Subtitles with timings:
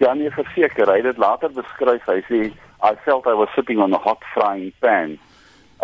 [0.00, 2.06] Ja, nee, verseker, hy het dit later beskryf.
[2.08, 2.38] Hy sê
[2.80, 5.18] I felt I was sitting on a hot frying pan.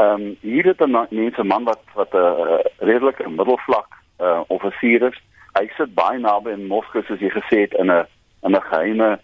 [0.00, 3.90] Ehm um, hier het 'n mense man wat wat 'n uh, redelike middelvlak
[4.20, 5.20] uh, offisier is.
[5.58, 8.06] Hy sit baie naby in Moskou soos jy gesê het in 'n
[8.42, 9.20] in 'n geheime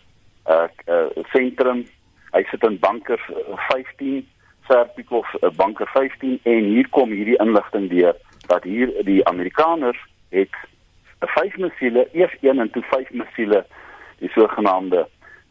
[0.49, 1.87] uh, uh sentrum.
[2.33, 3.21] Hy sit in banker
[3.69, 4.29] 15,
[4.69, 8.17] Serpikov uh, banker 15 en hier kom hierdie inligting deur
[8.47, 10.55] dat hier die Amerikaners het
[11.21, 13.65] 'n vyf missiele, eers een en toe vyf missiele,
[14.23, 15.07] die sogenaamde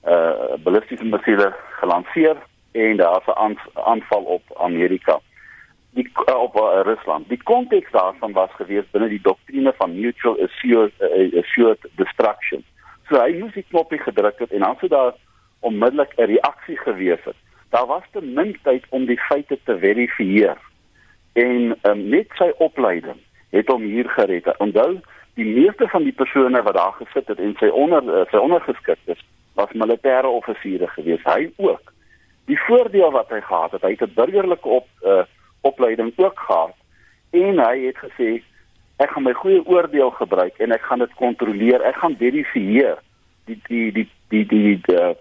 [0.07, 2.37] uh ballistiese missiele gelanseer
[2.71, 5.19] en daar's 'n aanval op Amerika
[5.91, 7.29] die uh, op uh, Rusland.
[7.29, 12.63] Die konteks daarvan was gewees binne die doktrine van mutual assured, uh, assured destruction.
[13.09, 15.13] So hy moes die knoppie gedruk het en dan sou daar
[15.59, 17.35] onmiddellik 'n reaksie gewees het.
[17.69, 20.57] Daar was te min tyd om die feite te verifieer.
[21.33, 23.19] En um, net sy opleiding
[23.51, 24.47] het hom hier gered.
[24.63, 24.99] Onthou,
[25.39, 29.19] die meeste van die persone wat daar gesit het en sy onder uh, sy ondergeskiktes
[29.59, 31.23] was militêre offisiere gewees.
[31.27, 31.93] Hy ook.
[32.49, 35.23] Die voordeel wat hy gehad het, hy het 'n burgerlike op uh,
[35.61, 36.75] opleiding ook gehad
[37.31, 38.41] en hy het gesê
[38.97, 41.81] ek gaan my goeie oordeel gebruik en ek gaan dit kontroleer.
[41.81, 42.97] Ek gaan verifieer
[43.45, 45.15] die die die die die, die, die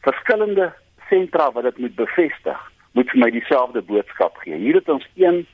[0.00, 0.72] verskillende
[1.08, 2.60] sentra wat dit moet bevestig,
[2.92, 4.56] moet vir my dieselfde boodskap gee.
[4.56, 5.44] Hier het ons een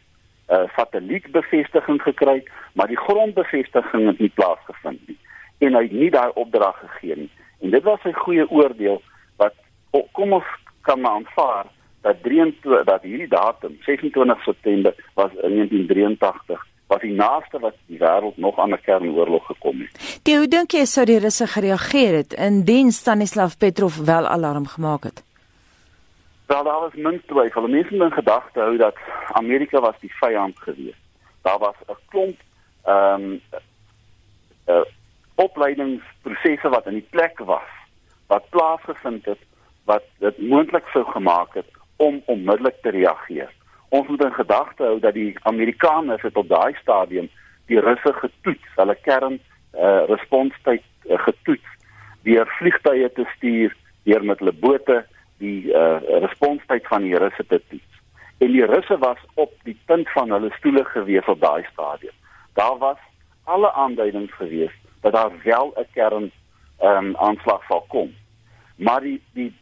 [0.53, 5.19] uh, satellietbevestiging gekry, maar die grondbevestiging het nie plaasgevind nie
[5.63, 7.31] en hy het nie daai opdrag gegee nie.
[7.63, 8.99] En dit was sy goeie oordeel
[9.41, 9.55] wat
[10.17, 10.49] kom ons
[10.89, 11.71] kan aanvaar
[12.03, 18.01] dat 23 dat hierdie datum 26 September was in 1983 was die naaste wat die
[18.03, 20.21] wêreld nog aan 'n kernoorlog gekom het.
[20.23, 25.05] Die, hoe dink jy sou die Russe gereageer het indien Stanislav Petrov wel alarm gemaak
[25.05, 25.25] het?
[26.53, 27.69] Wel daar was min twyfel.
[27.69, 28.97] Mense het in gedagte hou dat
[29.33, 30.99] Amerika was die vyand gewees.
[31.43, 32.39] Daar was 'n klomp
[32.85, 33.41] ehm um,
[34.67, 34.85] uh,
[35.35, 37.71] opleidingsprosesse wat in die plek was
[38.27, 39.39] wat plaasgevind het
[39.85, 43.53] wat dit moontlik sou gemaak het om onmiddellik te reageer.
[43.89, 47.31] Ons moet in gedagte hou dat die Amerikaners het op daai stadium
[47.67, 49.41] die Russe getoets, hulle kern
[49.75, 51.71] uh, responstyd uh, getoets
[52.23, 55.07] deur vliegtye te stuur, deur met hulle bote
[55.43, 58.01] die uh, responstyd van die Russe te toets.
[58.39, 62.15] En die Russe was op die punt van hulle stoele gewees op daai stadium.
[62.59, 63.01] Daar was
[63.45, 66.31] alle aanduidings gewees dat daar wel 'n kern
[66.79, 68.15] ehm um, aanslag sal kom.
[68.77, 69.53] Maar die die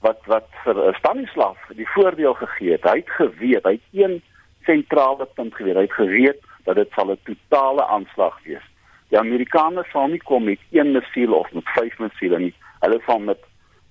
[0.00, 2.84] wat wat vir uh, Stanislav die voordeel gegee het.
[2.84, 4.22] Hy het geweet, hy het een
[4.64, 5.76] sentrale punt geweet.
[5.76, 8.66] Hy het geweet dat dit sal 'n totale aanslag wees.
[9.08, 12.54] Die Amerikaners sal nie kom met een missiel of met vyf missiele nie.
[12.80, 13.38] Hulle sal met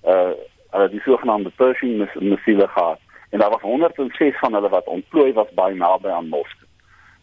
[0.04, 0.36] uh
[0.70, 3.00] hulle die sogenaamde Pershing miss missiele gehad.
[3.30, 6.68] En daar was 106 van hulle wat ontplooi was by naby aan Moskou.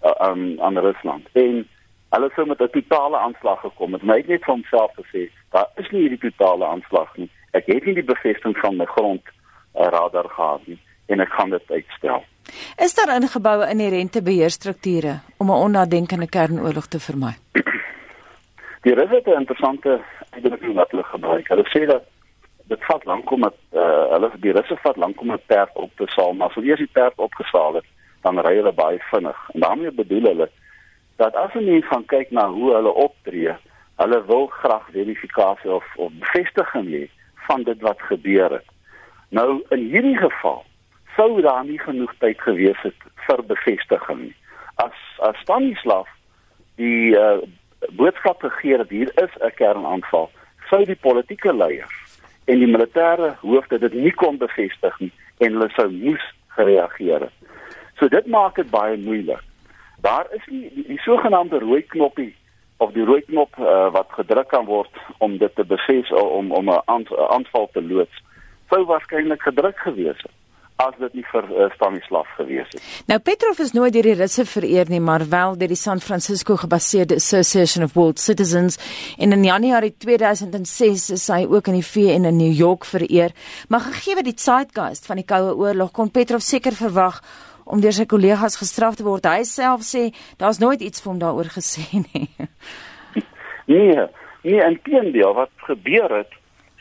[0.03, 1.27] Uh, um, aan Rusland.
[1.31, 1.67] En
[2.09, 4.03] hulle sou met 'n totale aanslag gekom het.
[4.03, 7.69] Maar hy het net vir homself gesê, daar is nie hierdie totale aanslag nie ek
[7.69, 10.79] het nie die bevestiging van my grond uh, radar gehad nie
[11.11, 12.23] en ek gaan dit uitstel.
[12.81, 17.33] Is daar ingeboue inherente beheerstrukture om 'n onnadenkende kernoorlog te vermy?
[18.85, 21.47] Die resete interessante uitdrukking wat hulle gebruik.
[21.47, 22.03] Hulle sê dat
[22.67, 25.91] dit vat lank om dit uh, hulle die russe vat lank om 'n perd op
[25.95, 27.87] te saal, maar as hulle eers die perd opgesaal het,
[28.21, 29.39] dan ry hulle baie vinnig.
[29.53, 30.49] En daarmee bedoel hulle
[31.15, 33.55] dat as 'n mens gaan kyk na hoe hulle optree,
[33.95, 37.09] hulle wil graag verifikasie of of bevestiging hê
[37.47, 38.69] van dit wat gebeur het.
[39.29, 40.63] Nou in hierdie geval
[41.15, 44.33] sou daar nie genoeg tyd gewees het vir bevestiging.
[44.75, 46.07] As as Stanislav
[46.75, 47.37] die uh,
[47.89, 50.31] boodskap gegee het hier is 'n kernaanval,
[50.69, 52.02] sou die politieke leiers
[52.45, 56.23] en die militêre hoofde dit nie kon bevestig nie en hulle sou moes
[56.57, 57.35] gereageer het.
[57.99, 59.41] So dit maak dit baie moeilik.
[60.01, 62.33] Daar is nie die, die sogenaamde rooi knoppie
[62.83, 64.91] of die rooi knop uh, wat gedruk kan word
[65.23, 68.23] om dit te bevestig om om 'n aanval te loods
[68.69, 70.35] sou waarskynlik gedruk gewees het
[70.87, 72.81] as dit nie vir uh, Stanislav gewees het.
[73.11, 76.57] Nou Petrov is nooit deur die Russe vereer nie, maar wel deur die San Francisco
[76.61, 78.79] gebaseerde Association of World Citizens
[79.17, 83.31] en in Januarie 2006 is hy ook in die VN in New York vereer.
[83.69, 87.21] Maar gegee die zeitgeist van die Koue Oorlog kon Petrov seker verwag
[87.65, 89.27] om deur sy kollegas gestraf te word.
[89.27, 90.09] Hy self sê
[90.41, 92.27] daar's nooit iets vir hom daaroor gesê nie.
[93.65, 93.95] Nee,
[94.43, 96.33] nee, inteendeel wat gebeur het,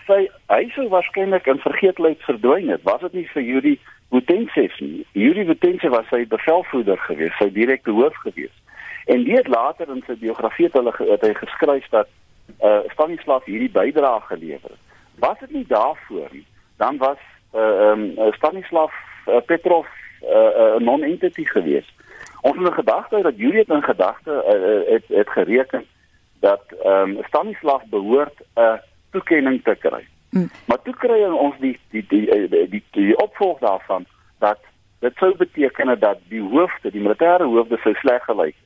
[0.07, 2.83] sy hy sou waarskynlik in vergeetlikheid verdwyn het.
[2.89, 3.75] Was dit nie vir Yuri
[4.11, 5.07] Butensev nie?
[5.13, 8.59] Yuri Butensev was sy bevelvoerder geweest, sy direkte hoof geweest.
[9.07, 12.11] En die het later in sy biografie het hulle het hy geskryf dat
[12.63, 14.83] uh Stanislav hierdie bydrae gelewer het.
[15.23, 16.47] Was dit nie daarvoor nie,
[16.83, 17.19] dan was
[17.55, 18.07] uh um
[18.39, 18.95] Stanislav
[19.27, 19.87] uh, Petrov
[20.23, 21.87] 'n uh, uh, non-entity gewees.
[22.41, 25.85] Ons het in gedagte dat Juliet in gedagte uh, uh, het het gereken
[26.41, 28.81] dat ehm um, Stanislav behoort 'n
[29.13, 30.03] toekenning te kry.
[30.33, 30.51] Mm.
[30.67, 34.07] Maar toe kry ons die die die die, die, die, die opvolg daarvan
[34.41, 34.59] dat
[35.05, 38.57] dit sou beteken dat die hoofde, die militêre hoofde sou sleg gelyk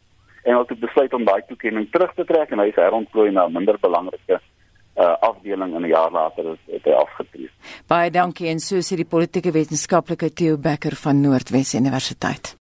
[0.47, 3.47] en hulle het besluit om daai toekenning terug te trek en hy is herontplooi na
[3.47, 7.51] 'n minder belangrike uh, afdeling in 'n jaar later het, het hy afgetree.
[7.87, 12.57] Baie dankie en so sê die politieke wetenskaplike Theo Becker van Noordwes Universiteit.